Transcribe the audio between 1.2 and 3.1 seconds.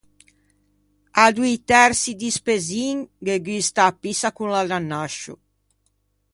À doî tersi di spezzin